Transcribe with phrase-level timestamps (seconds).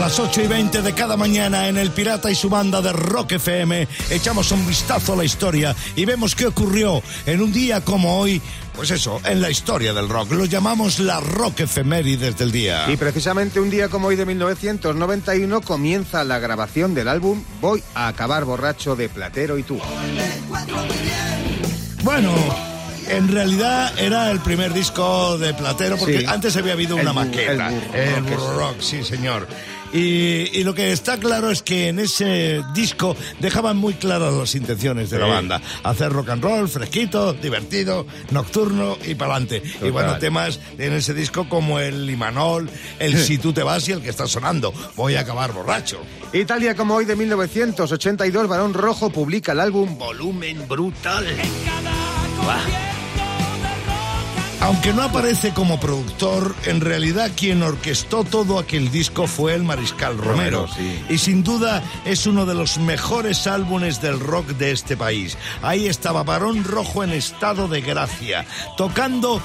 [0.00, 3.32] las 8 y 20 de cada mañana en El Pirata y su banda de Rock
[3.32, 8.18] FM echamos un vistazo a la historia y vemos qué ocurrió en un día como
[8.18, 8.40] hoy,
[8.74, 10.32] pues eso, en la historia del rock.
[10.32, 12.86] Lo llamamos la Rock Efemérides del día.
[12.90, 18.08] Y precisamente un día como hoy de 1991 comienza la grabación del álbum Voy a
[18.08, 19.78] acabar borracho de Platero y tú.
[22.02, 22.32] Bueno,
[23.08, 26.26] en realidad era el primer disco de Platero, porque Sí.
[26.26, 27.68] antes había habido una maqueta.
[27.68, 29.46] el El Rock, Rock, sí, señor.
[29.92, 34.54] Y, y lo que está claro es que en ese disco dejaban muy claras las
[34.54, 35.60] intenciones de la banda.
[35.82, 39.62] Hacer rock and roll, fresquito, divertido, nocturno y pa'lante.
[39.82, 43.92] Y bueno, temas en ese disco como el Imanol, el Si tú te vas y
[43.92, 44.72] el que está sonando.
[44.96, 46.00] Voy a acabar borracho.
[46.32, 51.26] Italia como hoy de 1982, Barón Rojo publica el álbum Volumen Brutal.
[54.62, 60.18] Aunque no aparece como productor, en realidad quien orquestó todo aquel disco fue el Mariscal
[60.18, 60.66] Romero.
[60.66, 61.04] Romero, sí.
[61.08, 65.38] Y sin duda es uno de los mejores álbumes del rock de este país.
[65.62, 68.44] Ahí estaba Barón Rojo en estado de gracia,
[68.76, 69.40] tocando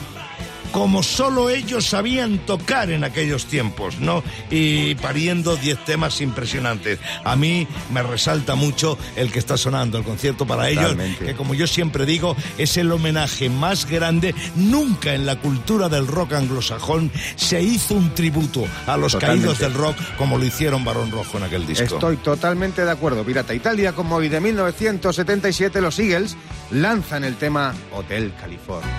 [0.76, 4.22] como solo ellos sabían tocar en aquellos tiempos, ¿no?
[4.52, 7.00] Y pariendo 10 temas impresionantes.
[7.24, 11.54] A mí me resalta mucho el que está sonando, el concierto para ellos, que como
[11.54, 14.36] yo siempre digo, es el homenaje más grande.
[14.58, 19.44] Nunca en la cultura del rock anglosajón se hizo un tributo a los Totalmente.
[19.44, 21.86] caídos del rock como lo hicieron Barón Rojo en aquel disco.
[21.86, 23.54] Estoy totalmente de acuerdo, Pirata.
[23.54, 26.36] Italia como hoy de 1977, los Eagles
[26.70, 28.92] lanzan el tema Hotel California.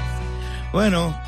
[0.73, 1.26] Bueno,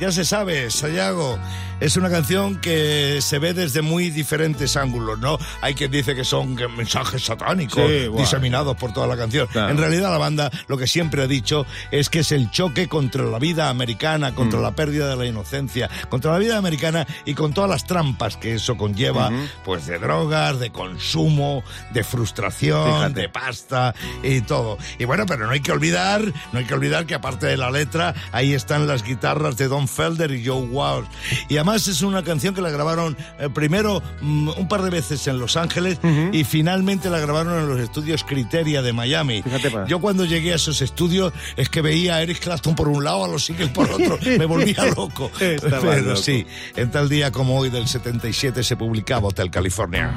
[0.00, 1.38] ya se sabe, Sayago,
[1.80, 5.38] es una canción que se ve desde muy diferentes ángulos, ¿no?
[5.60, 9.46] Hay quien dice que son mensajes satánicos Sí, diseminados por toda la canción.
[9.48, 9.70] Claro.
[9.70, 13.24] En realidad la banda lo que siempre ha dicho es que es el choque contra
[13.24, 14.34] la vida americana, Mm.
[14.34, 18.36] contra la pérdida de la inocencia, contra la vida americana y con todas las trampas
[18.36, 19.30] que eso conlleva,
[19.64, 21.62] pues de drogas, de consumo,
[21.92, 23.20] de frustración, Fíjate.
[23.22, 24.78] de pasta y todo.
[24.98, 27.70] Y bueno, pero no hay que olvidar, no hay que olvidar que aparte de la
[27.70, 31.06] letra, ahí están las guitarras de Don Felder y Joe Walsh.
[31.48, 35.26] Y además es una canción que la grabaron eh, primero mm, un par de veces
[35.26, 35.98] en Los Ángeles
[36.32, 39.42] y finalmente la grabaron en los estudios Criteria de Miami.
[39.42, 39.72] Fíjate.
[39.86, 43.24] Yo cuando llegué a esos estudios es que veía a Eric Clapton por un lado,
[43.24, 45.30] a los Eagles por otro, me volvía loco.
[45.40, 46.16] Estaba Pero loco.
[46.16, 46.46] sí,
[46.76, 50.14] en tal día como hoy del 77 se publicaba Hotel California.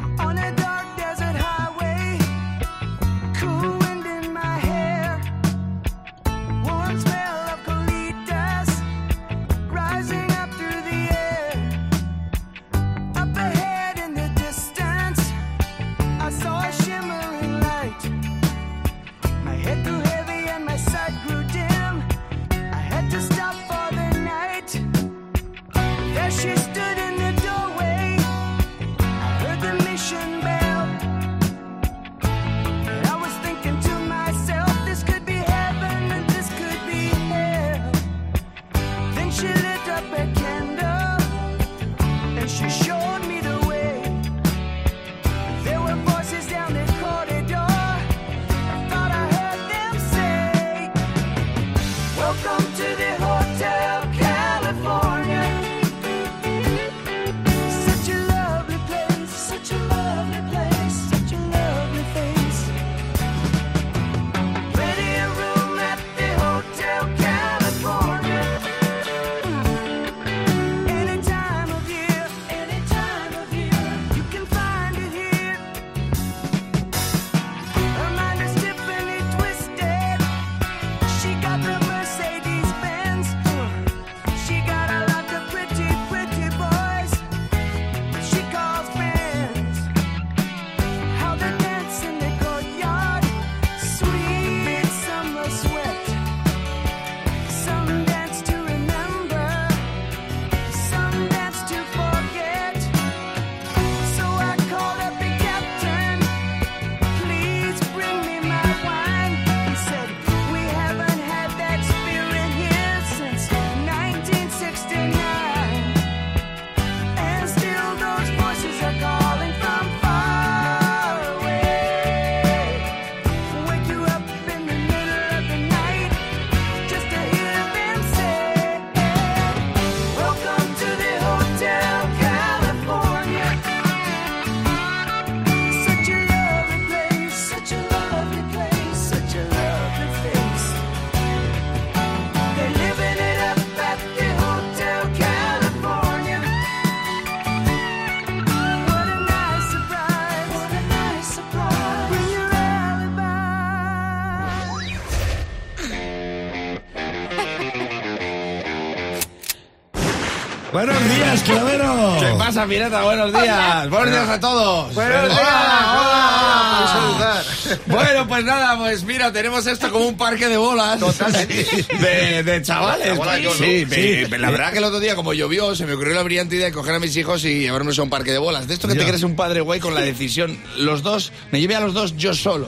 [161.31, 162.17] Días, Clavero.
[162.19, 163.03] ¿Qué pasa, Pirata?
[163.03, 163.89] Buenos días.
[163.89, 164.93] Buenos días a todos.
[164.93, 165.39] Buenos días.
[165.39, 166.01] Hola.
[166.01, 166.87] Hola.
[166.91, 167.43] saludar.
[167.87, 170.99] Bueno, pues nada, pues mira, tenemos esto como un parque de bolas.
[171.99, 173.15] De, de chavales.
[173.15, 174.29] bola Sí, tono.
[174.29, 176.65] me- la verdad que el otro día, como llovió, se me ocurrió la brillante idea
[176.67, 178.67] de coger a mis hijos y llevarnos a un parque de bolas.
[178.67, 180.57] De esto que te crees un padre guay con la decisión.
[180.77, 182.67] Los dos, me llevé a los dos yo solo.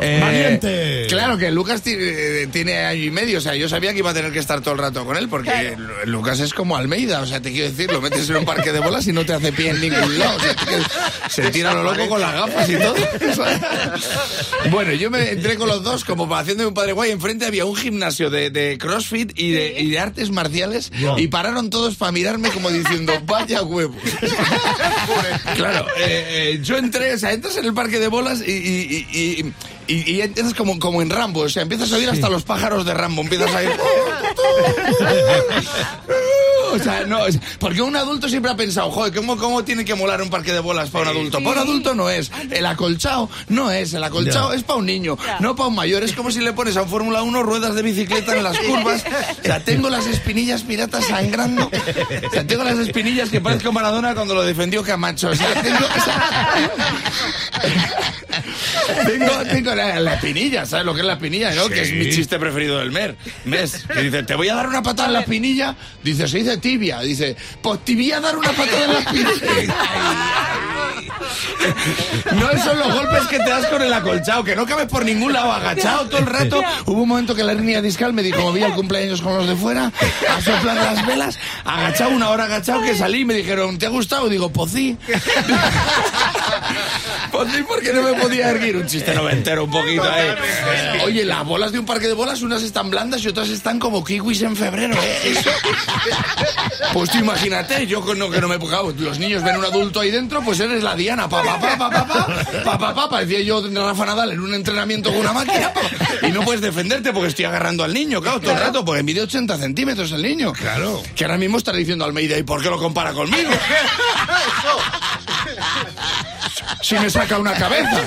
[0.00, 1.06] Eh, Valiente.
[1.08, 4.14] Claro que Lucas eh, tiene año y medio, o sea, yo sabía que iba a
[4.14, 7.26] tener que estar todo el rato con él, porque Lu- Lucas es como Almeida, o
[7.26, 9.52] sea, te quiero decir, lo metes en un parque de bolas y no te hace
[9.52, 10.54] pie en ningún lado, o sea,
[11.28, 12.94] se tira lo loco con las gafas y todo.
[14.70, 17.64] bueno, yo me entré con los dos como para haciendo un padre guay, enfrente había
[17.64, 22.12] un gimnasio de, de CrossFit y de, y de artes marciales y pararon todos para
[22.12, 23.96] mirarme como diciendo, vaya huevos.
[25.56, 29.06] claro, eh, eh, yo entré, o sea, entras en el parque de bolas y, y,
[29.10, 29.52] y, y-
[29.88, 32.86] y- y entras como, como en Rambo, o sea, empiezas a oír hasta los pájaros
[32.86, 33.70] de Rambo, empiezas a ir...
[36.72, 39.94] O sea, no, es- porque un adulto siempre ha pensado, joder, ¿cómo, ¿cómo tiene que
[39.94, 41.42] molar un parque de bolas para un adulto?
[41.42, 42.30] Para un adulto no es.
[42.50, 43.92] El acolchado no es.
[43.94, 46.02] El acolchado es para un niño, no para un mayor.
[46.02, 49.04] Es como si le pones a un Fórmula 1 ruedas de bicicleta en las curvas.
[49.40, 51.66] O sea, tengo las espinillas piratas sangrando.
[51.68, 55.30] O sea, tengo las espinillas que parezco Maradona cuando lo defendió Camacho.
[55.30, 55.78] O sea, tengo...
[55.78, 56.50] o sea,
[59.06, 61.68] tengo, tengo la, la espinilla, ¿sabes lo que es la espinilla, no?
[61.68, 63.16] Que es mi chiste preferido del MER.
[63.44, 63.84] Mes.
[63.92, 65.76] Que dice, te voy a dar una patada en la espinilla.
[66.02, 67.00] Dice, se dice tibia.
[67.00, 70.68] Dice, pues te voy a dar una patada en la.
[72.32, 75.32] No son los golpes que te das con el acolchado, que no cabes por ningún
[75.32, 76.62] lado, agachado todo el rato.
[76.86, 79.46] Hubo un momento que la hernia discal me dijo, como vi el cumpleaños con los
[79.46, 79.92] de fuera,
[80.30, 83.90] a soplar las velas, agachado, una hora agachado, que salí y me dijeron, ¿te ha
[83.90, 84.28] gustado?
[84.28, 84.96] Digo, pues sí.
[87.30, 88.76] Pues sí, porque no me podía erguir.
[88.76, 91.00] Un chiste noventero un poquito ahí.
[91.04, 94.04] Oye, las bolas de un parque de bolas, unas están blandas y otras están como
[94.04, 95.18] kiwis en febrero, ¿eh?
[95.24, 95.50] Eso.
[96.92, 100.00] Pues tú imagínate, yo que no, que no me claro, Los niños ven un adulto
[100.00, 102.26] ahí dentro, pues eres la Diana, pa, pa, pa, pa, pa, pa,
[102.64, 105.80] pa, pa, pa, parecía yo Rafa Nadal en un entrenamiento con una máquina, pa,
[106.26, 109.22] y no puedes defenderte porque estoy agarrando al niño, claro, todo el rato, porque mide
[109.22, 110.52] 80 centímetros el niño.
[110.52, 111.02] Claro.
[111.14, 113.50] Que ahora mismo estará diciendo Almeida, ¿y por qué lo compara conmigo?
[116.82, 118.02] Si me saca una cabeza.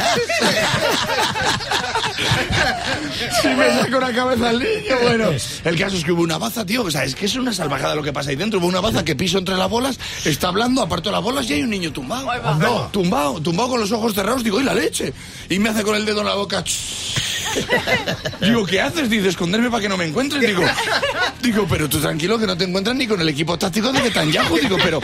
[3.42, 5.30] Si me saca una cabeza al niño, bueno.
[5.64, 6.84] El caso es que hubo una baza, tío.
[6.84, 8.60] O sea, es que es una salvajada lo que pasa ahí dentro.
[8.60, 11.64] Hubo una baza que piso entre las bolas, está hablando, aparto las bolas y hay
[11.64, 12.28] un niño tumbado.
[12.58, 14.44] No, tumbado, tumbado con los ojos cerrados.
[14.44, 15.14] Digo, ¡y la leche!
[15.50, 16.64] Y me hace con el dedo en la boca.
[18.42, 19.10] Digo, ¿qué haces?
[19.10, 20.42] Dice, esconderme para que no me encuentres.
[20.42, 20.64] Digo,
[21.42, 24.58] digo, pero tú tranquilo que no te encuentras ni con el equipo táctico de Netanyahu.
[24.58, 25.02] Digo, pero,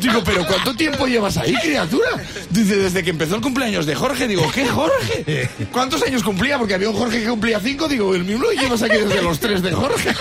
[0.00, 2.08] digo, pero ¿cuánto tiempo llevas ahí, criatura?
[2.50, 4.26] Dice, desde que empezó el cumpleaños de Jorge.
[4.28, 5.50] Digo, ¿qué Jorge?
[5.72, 6.58] ¿Cuántos años cumplía?
[6.58, 7.88] Porque había un Jorge que cumplía cinco.
[7.88, 10.14] Digo, el mío lo llevas aquí desde los tres de Jorge.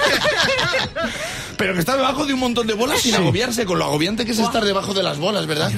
[1.57, 4.31] Pero que está debajo de un montón de bolas sin agobiarse, con lo agobiante que
[4.31, 5.71] es estar debajo de las bolas, ¿verdad?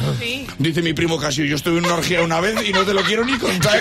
[0.57, 3.03] Dice mi primo Casio, yo estuve en una orgía una vez y no te lo
[3.03, 3.79] quiero ni contar.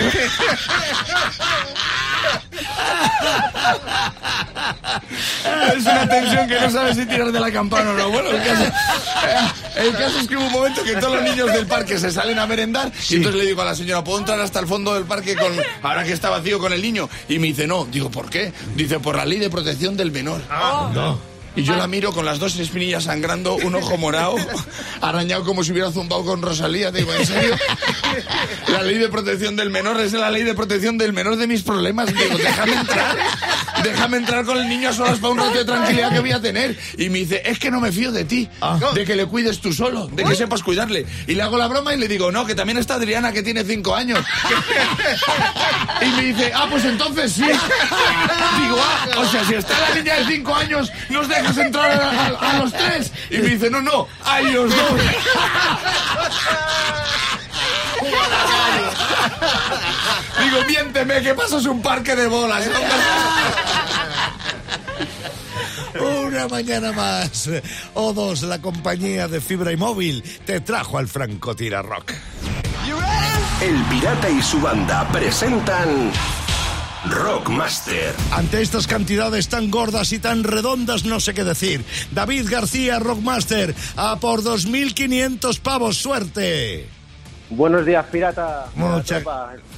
[5.77, 8.11] Es una tensión que no sabes si tirar de la campana o no.
[8.11, 8.65] Bueno, el caso,
[9.77, 12.39] el caso es que hubo un momento que todos los niños del parque se salen
[12.39, 15.05] a merendar y entonces le digo a la señora, ¿puedo entrar hasta el fondo del
[15.05, 17.09] parque con ahora que está vacío con el niño?
[17.29, 17.87] Y me dice, no.
[17.87, 18.53] Digo, ¿por qué?
[18.75, 20.41] Dice, por la ley de protección del menor.
[20.95, 21.36] No.
[21.57, 24.37] Y yo la miro con las dos espinillas sangrando, un ojo morado,
[25.01, 26.91] arañado como si hubiera zumbado con Rosalía.
[26.91, 27.57] Digo, ¿en serio?
[28.69, 31.63] La ley de protección del menor es la ley de protección del menor de mis
[31.63, 32.09] problemas.
[32.15, 33.17] Digo, déjame entrar.
[33.87, 36.41] Déjame entrar con el niño a solas para un rato de tranquilidad que voy a
[36.41, 36.77] tener.
[36.99, 38.49] Y me dice, es que no me fío de ti,
[38.95, 41.07] de que le cuides tú solo, de que sepas cuidarle.
[41.27, 43.65] Y le hago la broma y le digo, no, que también está Adriana, que tiene
[43.65, 44.25] cinco años.
[46.01, 47.43] Y me dice, ah, pues entonces sí.
[47.43, 52.11] Digo, ah, o sea, si está la niña de cinco años, nos dejas entrar a,
[52.11, 53.11] a- a los tres.
[53.31, 54.77] Y me dice, no, no, a ellos dos.
[60.43, 62.67] Digo, miénteme, que pasas un parque de bolas.
[66.01, 67.49] Una mañana más.
[67.95, 72.13] O2, la compañía de fibra y móvil, te trajo al Francotira Rock.
[73.63, 76.13] El Pirata y su banda presentan
[77.09, 78.15] Rockmaster.
[78.33, 81.85] Ante estas cantidades tan gordas y tan redondas, no sé qué decir.
[82.11, 85.97] David García, Rockmaster, a por 2.500 pavos.
[85.97, 86.96] ¡Suerte!
[87.51, 88.67] Buenos días, pirata.
[88.75, 89.23] Mucha-.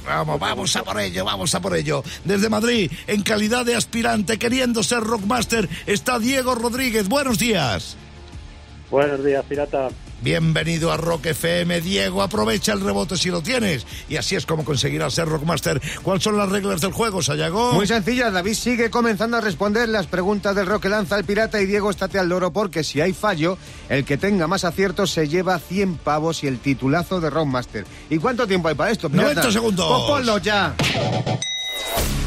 [0.05, 2.03] Vamos, vamos a por ello, vamos a por ello.
[2.23, 7.07] Desde Madrid, en calidad de aspirante, queriendo ser Rockmaster, está Diego Rodríguez.
[7.07, 7.95] Buenos días.
[8.89, 9.89] Buenos días, pirata.
[10.21, 12.21] Bienvenido a Rock FM, Diego.
[12.21, 13.85] Aprovecha el rebote si lo tienes.
[14.09, 15.81] Y así es como conseguirás ser Rockmaster.
[16.03, 17.71] ¿Cuáles son las reglas del juego, Sayago?
[17.73, 21.61] Muy sencilla, David sigue comenzando a responder las preguntas del rock que lanza el pirata
[21.61, 23.57] y Diego estate al loro porque si hay fallo,
[23.87, 27.85] el que tenga más aciertos se lleva 100 pavos y el titulazo de Rockmaster.
[28.09, 29.35] ¿Y cuánto tiempo hay para esto, pirata?
[29.35, 29.87] 90 segundos.
[29.87, 30.75] Pues ponlo ya.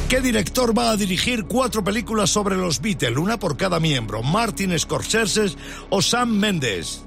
[0.08, 3.16] ¿Qué director va a dirigir cuatro películas sobre los Beatles?
[3.16, 4.22] Una por cada miembro.
[4.22, 5.56] ¿Martin Scorsese
[5.88, 7.02] o Sam Mendes?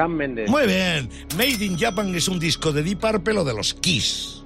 [0.00, 0.48] Sam Mendes.
[0.48, 1.10] Muy bien.
[1.36, 4.42] Made in Japan es un disco de Deep Purple o de los Kiss.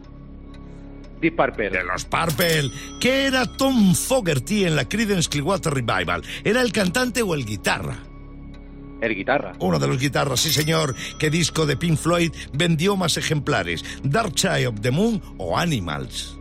[1.21, 1.71] Deep Purple.
[1.71, 2.73] De los Purple.
[3.01, 6.25] ¿Qué era Tom Fogerty en la Creedence Clearwater Revival?
[6.43, 7.99] ¿Era el cantante o el guitarra?
[9.01, 9.53] El guitarra.
[9.61, 10.97] Uno de los guitarras, sí señor.
[11.21, 13.85] ¿Qué disco de Pink Floyd vendió más ejemplares?
[14.03, 16.37] ¿Dark Side of the Moon o Animals?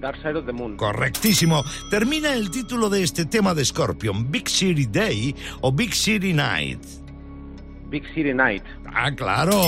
[0.00, 0.78] Dark Side of the Moon.
[0.78, 1.62] Correctísimo.
[1.90, 6.80] Termina el título de este tema de Scorpion, Big City Day o Big City Night.
[7.90, 8.62] Big City Night.
[8.86, 9.60] Ah, claro.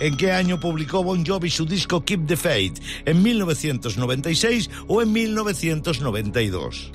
[0.00, 2.80] ¿En qué año publicó Bon Jovi su disco Keep the Faith?
[3.04, 6.92] ¿En 1996 o en 1992?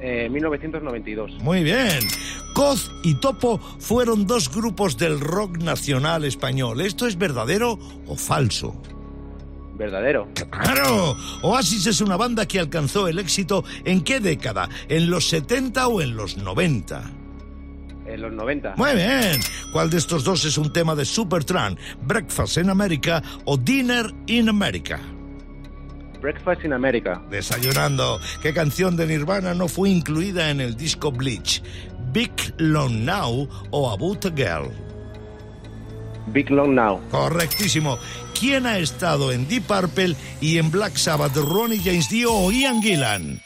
[0.00, 1.32] Eh, 1992.
[1.42, 1.98] Muy bien.
[2.54, 6.80] Coz y Topo fueron dos grupos del rock nacional español.
[6.80, 8.80] ¿Esto es verdadero o falso?
[9.76, 10.28] Verdadero.
[10.50, 11.16] ¡Claro!
[11.42, 14.68] Oasis es una banda que alcanzó el éxito ¿en qué década?
[14.88, 17.19] ¿En los 70 o en los 90?
[18.10, 18.74] En los 90.
[18.76, 19.40] Muy bien.
[19.72, 21.78] ¿Cuál de estos dos es un tema de Supertramp?
[22.02, 24.98] ¿Breakfast in America o Dinner in America?
[26.20, 27.22] Breakfast in America.
[27.30, 28.20] Desayunando.
[28.42, 31.62] ¿Qué canción de Nirvana no fue incluida en el disco Bleach?
[32.12, 34.72] ¿Big Long Now o About a Girl?
[36.26, 37.00] Big Long Now.
[37.10, 37.96] Correctísimo.
[38.38, 41.36] ¿Quién ha estado en Deep Purple y en Black Sabbath?
[41.36, 43.40] ¿Ronnie James Dio o Ian Gillan?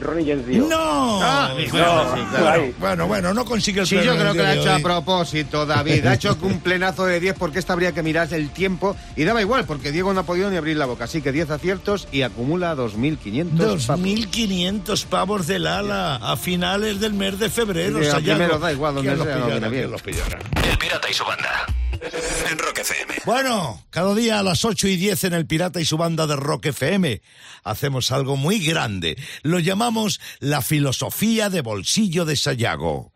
[0.00, 0.66] Ronnie James Dio.
[0.68, 1.22] ¡No!
[1.22, 2.64] Ah, Bueno, claro, sí, claro.
[2.78, 4.82] Bueno, bueno, no consigue el Sí, yo creo que lo ha hecho a hoy.
[4.82, 6.06] propósito, David.
[6.06, 8.96] Ha hecho un plenazo de 10 porque esta habría que mirar el tiempo.
[9.16, 11.04] Y daba igual, porque Diego no ha podido ni abrir la boca.
[11.04, 13.88] Así que 10 aciertos y acumula 2.500 pavos.
[13.88, 18.00] 2.500 pavos del ala a finales del mes de febrero.
[18.00, 18.38] Sí, a Sayago.
[18.38, 19.60] primero da igual, donde ¿Quién los sea, no pillará?
[19.60, 19.82] viene bien.
[19.82, 20.38] ¿Quién los pillará?
[20.70, 21.66] El pirata y su banda.
[22.50, 23.14] En Rock FM.
[23.24, 26.36] Bueno, cada día a las 8 y 10 en El Pirata y su banda de
[26.36, 27.20] Rock FM
[27.64, 29.16] hacemos algo muy grande.
[29.42, 33.12] Lo llamamos la filosofía de bolsillo de Sayago.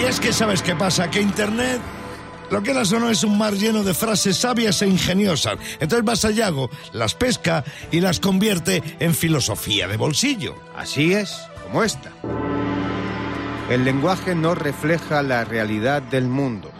[0.00, 1.80] Y es que sabes qué pasa, que Internet...
[2.48, 5.58] Lo que o no es un mar lleno de frases sabias e ingeniosas.
[5.80, 10.54] Entonces va Sayago, las pesca y las convierte en filosofía de bolsillo.
[10.76, 12.12] Así es, como esta.
[13.68, 16.70] El lenguaje no refleja la realidad del mundo.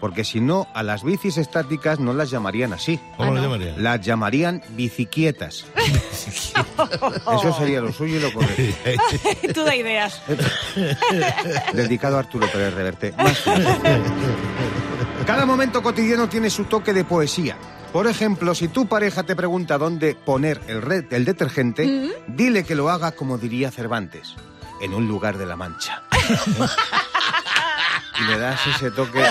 [0.00, 3.00] Porque si no, a las bicis estáticas no las llamarían así.
[3.16, 3.74] ¿Cómo lo llamaría?
[3.78, 5.64] Las llamarían biciquietas.
[5.76, 9.02] Eso sería lo suyo y lo correcto.
[9.54, 10.22] Tú da ideas.
[11.72, 13.14] Dedicado a Arturo Pérez Reverte.
[13.16, 13.42] Más.
[15.26, 17.56] Cada momento cotidiano tiene su toque de poesía.
[17.92, 22.74] Por ejemplo, si tu pareja te pregunta dónde poner el, red, el detergente, dile que
[22.74, 24.34] lo haga como diría Cervantes,
[24.82, 26.02] en un lugar de la mancha.
[28.20, 29.26] Y le das ese toque de.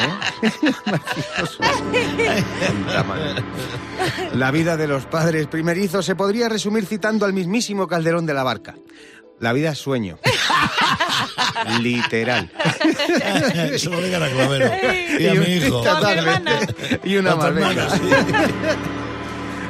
[0.00, 0.50] ¿Eh?
[0.86, 1.58] Maravilloso.
[2.84, 3.42] Puta madre.
[4.34, 8.42] La vida de los padres primerizos se podría resumir citando al mismísimo Calderón de la
[8.42, 8.74] Barca.
[9.38, 10.18] La vida es sueño.
[11.80, 12.50] Literal.
[13.72, 14.70] Eso lo digan a Clavero.
[15.18, 15.86] Y a mi hijo.
[15.86, 16.60] a mi hermana.
[17.04, 17.90] Y una malvena.
[17.90, 18.10] sí.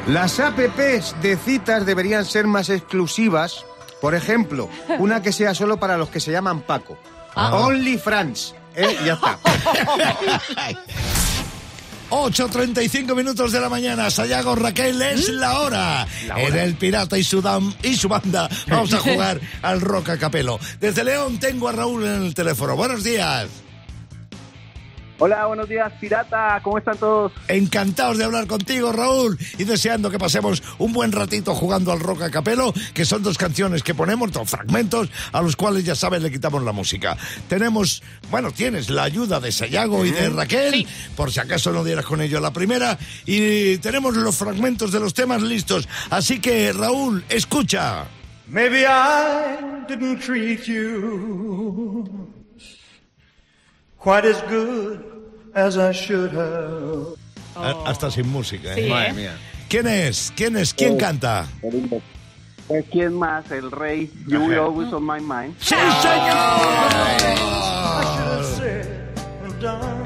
[0.06, 3.64] Las apps de citas deberían ser más exclusivas.
[4.00, 6.98] Por ejemplo, una que sea solo para los que se llaman Paco.
[7.36, 8.54] Only France.
[8.74, 8.96] ¿eh?
[9.04, 9.38] Ya está.
[12.10, 16.06] 8.35 minutos de la mañana, Sayago Raquel, es la hora.
[16.36, 20.18] En el Pirata y su, dam- y su banda vamos a jugar al rock a
[20.18, 20.58] capelo.
[20.80, 22.74] Desde León tengo a Raúl en el teléfono.
[22.74, 23.46] Buenos días.
[25.22, 26.58] Hola, buenos días, pirata.
[26.62, 27.30] ¿Cómo están todos?
[27.46, 32.22] Encantados de hablar contigo, Raúl, y deseando que pasemos un buen ratito jugando al rock
[32.22, 36.22] a capelo, que son dos canciones que ponemos, dos fragmentos, a los cuales ya sabes
[36.22, 37.18] le quitamos la música.
[37.50, 42.06] Tenemos, bueno, tienes la ayuda de Sayago y de Raquel, por si acaso no dieras
[42.06, 45.86] con ello la primera, y tenemos los fragmentos de los temas listos.
[46.08, 48.06] Así que, Raúl, escucha.
[48.48, 52.30] Maybe I didn't treat you
[53.98, 55.09] quite as good
[55.54, 57.16] as I should have.
[57.56, 58.84] A- Hasta sin música, ¿eh?
[58.84, 59.12] Sí, Madre ¿eh?
[59.14, 59.38] mía.
[59.68, 60.32] ¿Quién es?
[60.36, 60.74] ¿Quién es?
[60.74, 61.46] ¿Quién canta?
[61.62, 63.50] Eh, ¿Quién más?
[63.50, 64.10] El rey.
[64.26, 65.54] You will always on my mind.
[65.60, 67.30] ¡Sí, señor!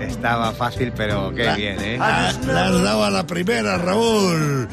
[0.00, 1.96] Estaba fácil, pero qué bien, ¿eh?
[1.98, 4.68] La has dado a la primera, Raúl.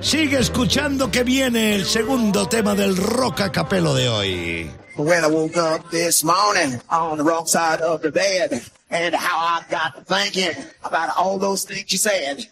[0.00, 4.70] Sigue escuchando que viene el segundo tema del rock a capelo de hoy.
[4.96, 8.60] When I woke up this morning on the wrong side of the bed,
[8.92, 12.46] and how I got to thinking about all those things you said.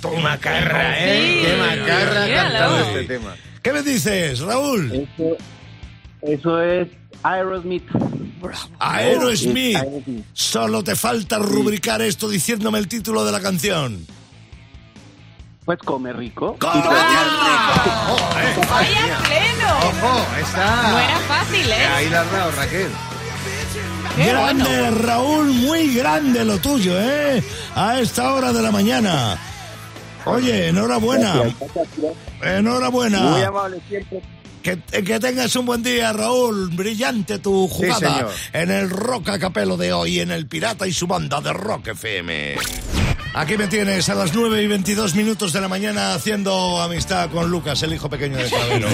[0.00, 1.42] Toma carra, ¿eh?
[1.42, 3.36] Sí, Qué macarra cantado este tema.
[3.62, 4.90] ¿Qué me dices, Raúl?
[4.92, 5.36] Eso,
[6.22, 6.88] eso es
[7.22, 7.84] Aerosmith.
[8.80, 9.76] Aerosmith.
[9.76, 10.24] Aerosmith.
[10.32, 14.04] Solo te falta rubricar esto diciéndome el título de la canción.
[15.64, 16.56] Pues come rico.
[16.58, 16.88] ¡Come ¡Vaya
[19.22, 19.68] pleno!
[19.78, 20.26] ¡Ojo!
[20.40, 20.90] Está...
[20.90, 21.86] No era fácil, ¿eh?
[21.94, 22.90] Ahí la has dado, Raquel.
[24.16, 27.42] Qué Grande, Raúl, muy grande lo tuyo, ¿eh?
[27.74, 29.38] A esta hora de la mañana.
[30.26, 31.34] Oye, enhorabuena.
[31.34, 31.54] Muy
[32.42, 33.46] Enhorabuena.
[33.46, 34.22] amable siempre.
[34.62, 36.68] Que, que tengas un buen día, Raúl.
[36.68, 41.06] Brillante tu jugada en el Rock a Capelo de hoy, en el Pirata y su
[41.06, 42.56] banda de Rock FM.
[43.34, 47.50] Aquí me tienes a las 9 y 22 minutos de la mañana haciendo amistad con
[47.50, 48.88] Lucas, el hijo pequeño de Clavero.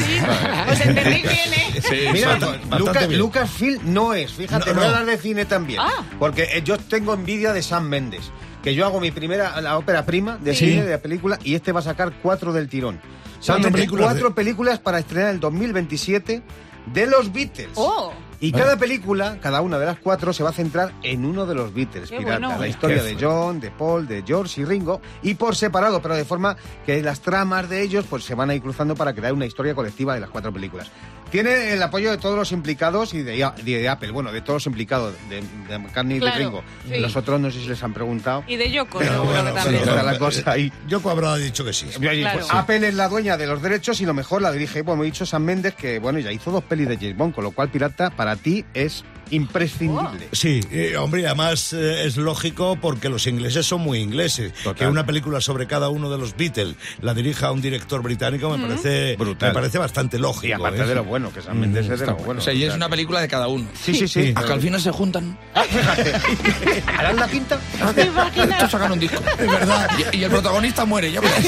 [0.71, 2.11] Os entendéis bien, ¿eh?
[2.13, 3.09] Mira, bastante- bastante Lucas.
[3.11, 4.87] Lucasfilm no es, fíjate, No, no, no.
[4.87, 5.81] hablar de cine también.
[5.83, 6.05] Ah.
[6.21, 8.31] Porque eh, yo tengo envidia de Sam Mendes,
[8.63, 10.67] que yo hago mi primera, la ópera prima de Sí.
[10.71, 13.01] cine, de la película, y este va a sacar cuatro del tirón.
[13.41, 16.43] Son Cuatro películas cuatro de- películas para estrenar el 2027
[16.87, 17.71] de los Beatles.
[17.75, 18.13] ¡Oh!
[18.41, 21.57] Y cada película, cada una de las cuatro, se va a centrar en uno de
[21.57, 22.39] los Beatles, Qué pirata.
[22.47, 22.61] bueno.
[22.61, 26.25] La historia de John, de Paul, de George y Ringo, y por separado, pero de
[26.25, 29.47] forma que las tramas de ellos pues se van a ir cruzando para crear una
[29.47, 30.89] historia colectiva de las cuatro películas.
[31.31, 33.33] Tiene el apoyo de todos los implicados y de,
[33.65, 36.63] de- de Apple, bueno, de todos los implicados, de, de McCartney y Claro, de Ringo.
[36.89, 36.99] sí.
[37.01, 38.45] Los otros no sé si les han preguntado.
[38.47, 39.83] Y de Yoko, Pero bueno, que también.
[39.83, 40.73] Está la cosa ahí.
[40.89, 41.87] Yoko habrá dicho que sí.
[41.87, 42.39] Claro.
[42.39, 45.07] pues Apple es la dueña de los derechos y lo mejor la dirige, bueno, he
[45.07, 47.69] dicho Sam Mendes, que bueno, ya hizo dos pelis de James Bond, con lo cual
[47.71, 50.29] Pirata para ti es imprescindible.
[50.33, 54.53] Sí, eh, hombre, además eh, es lógico porque los ingleses son muy ingleses.
[54.55, 54.75] Total.
[54.75, 58.67] Que una película sobre cada uno de los Beatles la dirija un director británico me
[58.67, 59.51] parece Brutal.
[59.51, 60.47] me parece bastante lógico.
[60.47, 60.87] Y aparte ¿eh?
[60.87, 62.41] de lo bueno, que Sam Mendes es de lo bueno.
[62.41, 63.69] O sea, y es una película de cada uno.
[63.83, 64.33] Sí, sí, sí.
[64.35, 65.39] Hasta al final se juntan.
[65.55, 66.83] Ah, fíjate.
[66.97, 67.59] ¿Harán la quinta?
[67.97, 69.19] Estos sacan un disco.
[69.39, 69.91] Es verdad.
[70.13, 71.45] Y, y el protagonista muere, ya verás.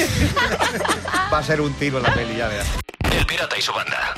[1.33, 2.67] Va a ser un tiro la peli, ya veas.
[3.17, 4.13] El Pirata y su banda.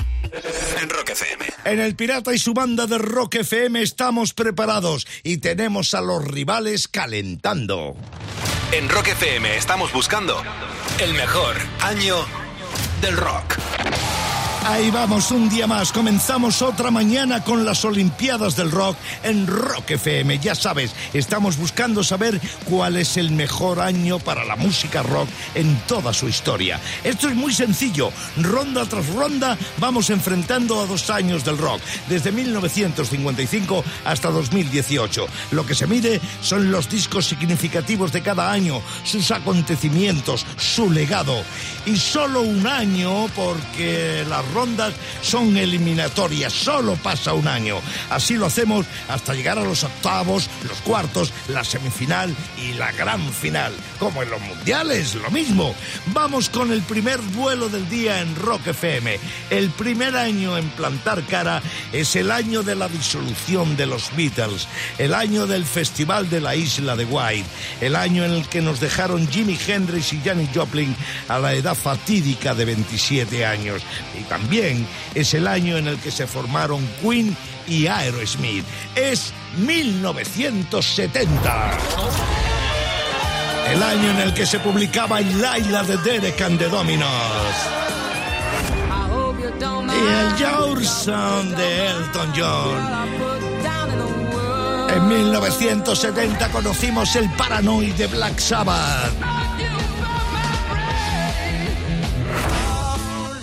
[0.82, 1.44] En Rock FM.
[1.64, 6.24] En el Pirata y su banda de Rock FM estamos preparados y tenemos a los
[6.24, 7.96] rivales calentando.
[8.72, 10.42] En Rock FM estamos buscando
[10.98, 12.16] el mejor año
[13.00, 13.54] del rock.
[14.66, 15.92] Ahí vamos, un día más.
[15.92, 20.38] Comenzamos otra mañana con las Olimpiadas del Rock en Rock FM.
[20.38, 25.76] Ya sabes, estamos buscando saber cuál es el mejor año para la música rock en
[25.86, 26.80] toda su historia.
[27.04, 28.10] Esto es muy sencillo.
[28.38, 35.26] Ronda tras ronda vamos enfrentando a dos años del rock, desde 1955 hasta 2018.
[35.50, 41.36] Lo que se mide son los discos significativos de cada año, sus acontecimientos, su legado.
[41.84, 47.80] Y solo un año porque las rondas son eliminatorias, solo pasa un año.
[48.08, 53.20] Así lo hacemos hasta llegar a los octavos, los cuartos, la semifinal y la gran
[53.32, 53.72] final.
[53.98, 55.74] Como en los mundiales, lo mismo.
[56.06, 59.18] Vamos con el primer duelo del día en Rock FM.
[59.50, 61.60] El primer año en plantar cara
[61.92, 66.54] es el año de la disolución de los Beatles, el año del Festival de la
[66.54, 67.48] Isla de White,
[67.80, 70.94] el año en el que nos dejaron Jimi Hendrix y Janis Joplin
[71.28, 73.82] a la edad fatídica de 27 años.
[74.18, 74.43] Y también
[75.14, 78.64] es el año en el que se formaron Queen y Aerosmith.
[78.94, 81.78] Es 1970.
[83.70, 87.08] El año en el que se publicaba Laila de Derek and the Dominos.
[89.88, 92.78] Y el Your Son de Elton John.
[94.94, 99.43] En 1970 conocimos el Paranoid de Black Sabbath.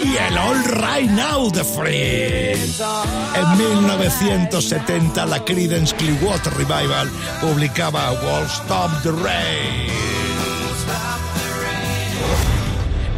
[0.03, 2.53] Y el All Right Now de Free.
[3.35, 7.09] En 1970 la Creedence Clearwater Revival
[7.39, 10.30] publicaba Won't Stop the Rain.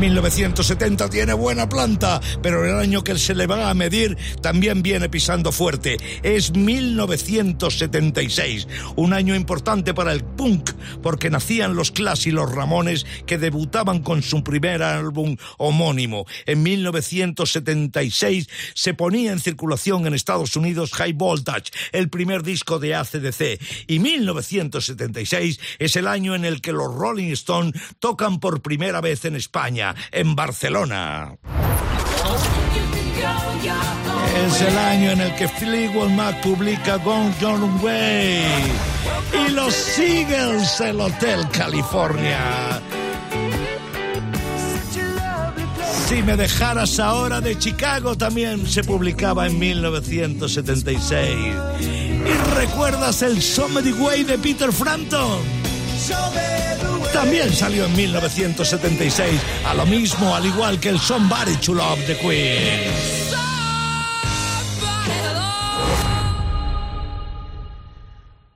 [0.03, 5.07] 1970 tiene buena planta, pero el año que se le va a medir también viene
[5.07, 5.95] pisando fuerte.
[6.23, 13.05] Es 1976, un año importante para el punk, porque nacían los Clash y los Ramones
[13.25, 16.25] que debutaban con su primer álbum homónimo.
[16.47, 22.95] En 1976 se ponía en circulación en Estados Unidos High Voltage, el primer disco de
[22.95, 23.87] ACDC.
[23.87, 29.23] Y 1976 es el año en el que los Rolling Stones tocan por primera vez
[29.23, 31.35] en España, en Barcelona.
[34.45, 38.43] Es el año en el que Fleetwood Mac publica Gone John Way
[39.33, 42.81] y los Eagles el Hotel California.
[46.07, 51.29] Si me dejaras ahora de Chicago también se publicaba en 1976.
[51.79, 55.39] ¿Y recuerdas el Somebody Way de Peter Frampton?
[57.13, 62.17] También salió en 1976, a lo mismo al igual que el Somebody to Love the
[62.17, 63.52] Queen.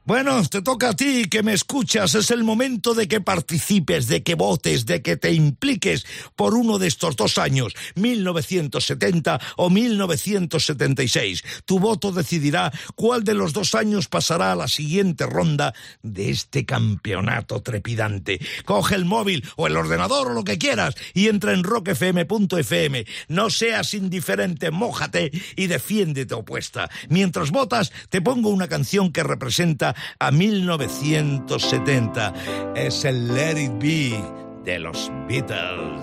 [0.07, 2.15] Bueno, te toca a ti que me escuchas.
[2.15, 6.05] Es el momento de que participes, de que votes, de que te impliques
[6.37, 11.43] por uno de estos dos años, 1970 o 1976.
[11.65, 16.65] Tu voto decidirá cuál de los dos años pasará a la siguiente ronda de este
[16.65, 18.39] campeonato trepidante.
[18.63, 23.05] Coge el móvil o el ordenador o lo que quieras y entra en rockfm.fm.
[23.27, 26.89] No seas indiferente, mójate y defiende tu opuesta.
[27.09, 32.33] Mientras votas, te pongo una canción que representa a 1970.
[32.75, 34.21] Es el Let It Be
[34.63, 36.01] de los Beatles.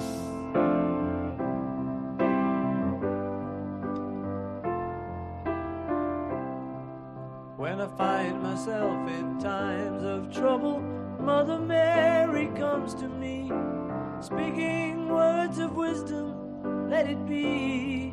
[7.56, 10.80] When I find myself in times of trouble,
[11.20, 13.50] Mother Mary comes to me,
[14.20, 18.12] speaking words of wisdom, let it be.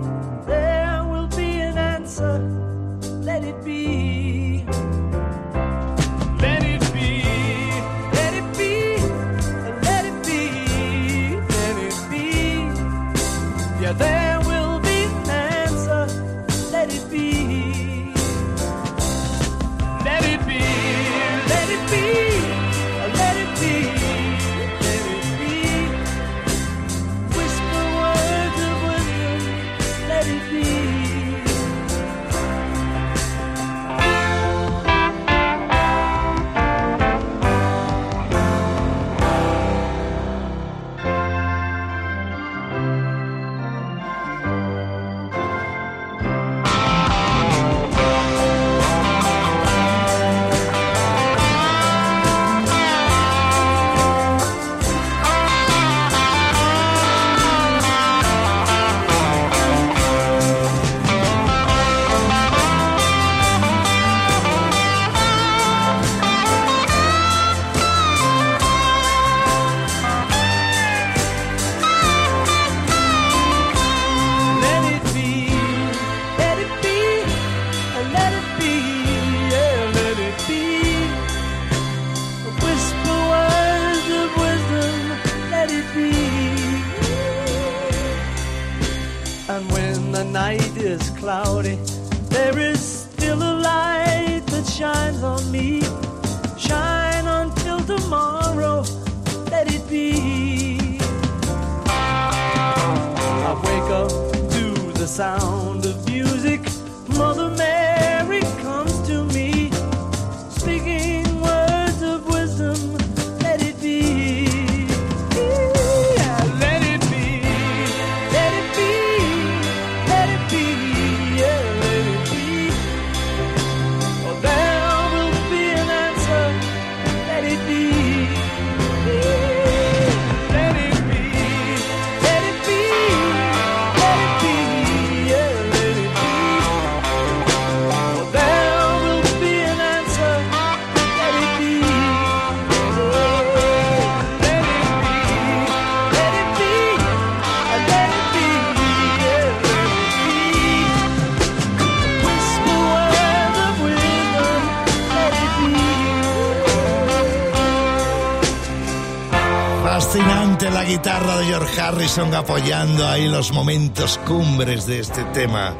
[161.43, 165.75] George Harrison apoyando ahí los momentos cumbres de este tema.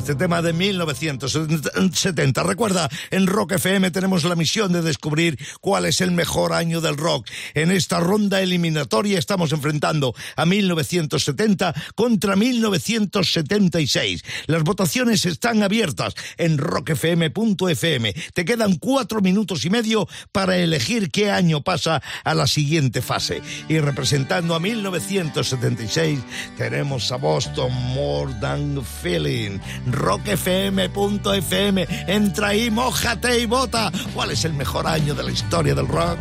[0.00, 2.42] Este tema de 1970.
[2.42, 6.96] Recuerda, en Rock FM tenemos la misión de descubrir cuál es el mejor año del
[6.96, 7.28] rock.
[7.52, 14.24] En esta ronda eliminatoria estamos enfrentando a 1970 contra 1976.
[14.46, 18.14] Las votaciones están abiertas en rockfm.fm.
[18.32, 23.42] Te quedan cuatro minutos y medio para elegir qué año pasa a la siguiente fase.
[23.68, 26.20] Y representando a 1976
[26.56, 29.58] tenemos a Boston More Than Feeling.
[29.92, 31.86] rockfm.fm.
[32.06, 33.90] Entra ahí, mójate y vota.
[34.14, 36.18] ¿Cuál es el mejor año de la historia del rock?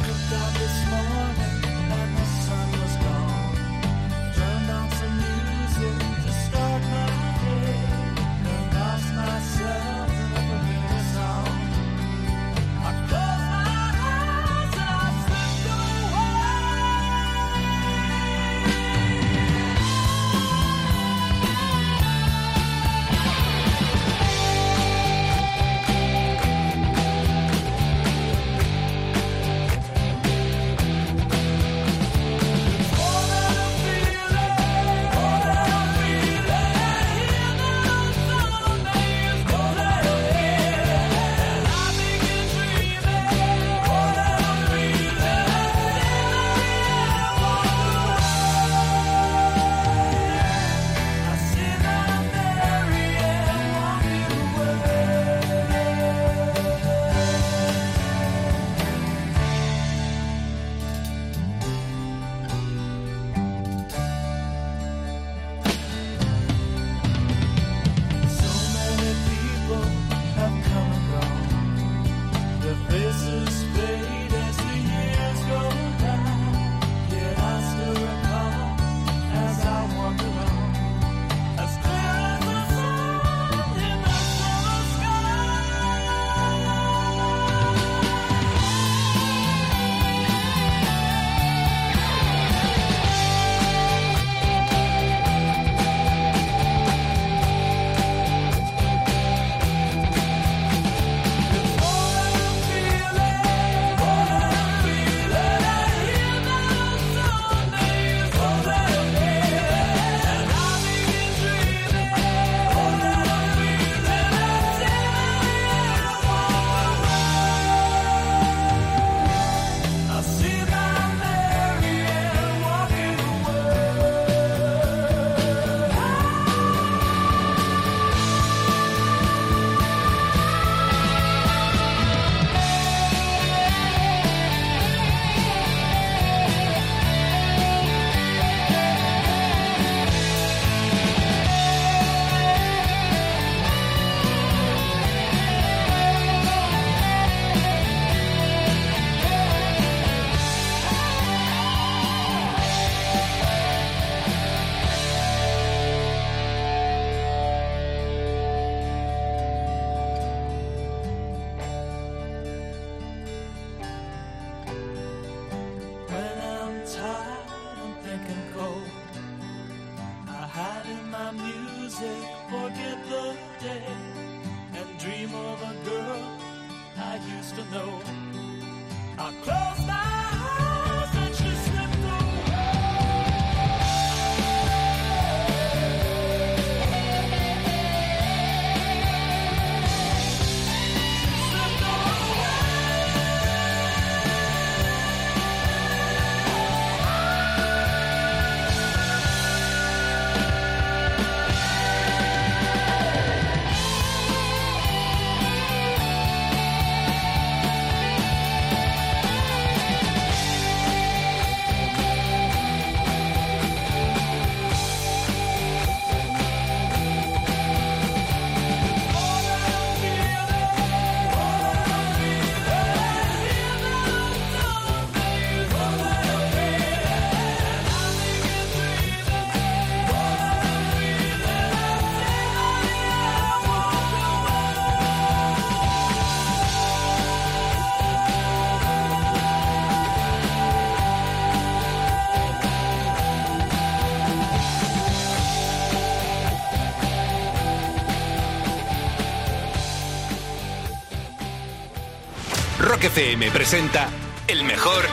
[253.10, 254.08] FM presenta
[254.48, 255.04] el mejor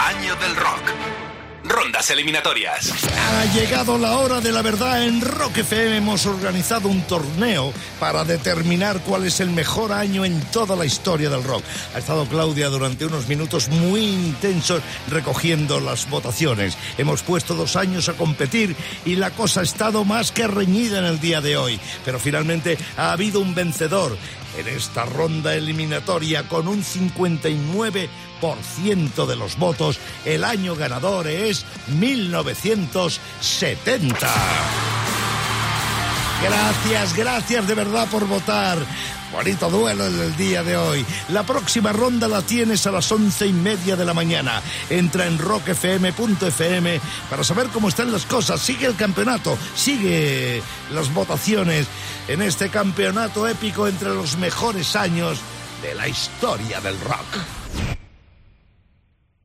[0.00, 0.82] año del rock.
[1.62, 2.92] rondas eliminatorias.
[3.16, 5.04] Ha llegado la hora de la verdad.
[5.04, 10.40] En Rock FM hemos organizado un torneo para determinar cuál es el mejor año en
[10.50, 11.62] toda la historia del rock.
[11.94, 16.76] Ha estado Claudia durante unos minutos muy intensos recogiendo las votaciones.
[16.98, 21.04] Hemos puesto dos años a competir y la cosa ha estado más que reñida en
[21.06, 21.80] el día de hoy.
[22.04, 24.18] Pero finalmente ha habido un vencedor
[24.58, 29.98] en esta ronda eliminatoria con un 59% de los votos.
[30.24, 34.32] El año ganador es 1970.
[36.42, 38.78] Gracias, gracias de verdad por votar.
[39.34, 41.04] Bonito duelo el día de hoy.
[41.30, 44.62] La próxima ronda la tienes a las once y media de la mañana.
[44.88, 48.60] Entra en rockfm.fm para saber cómo están las cosas.
[48.60, 51.88] Sigue el campeonato, sigue las votaciones
[52.28, 55.40] en este campeonato épico entre los mejores años
[55.82, 57.63] de la historia del rock.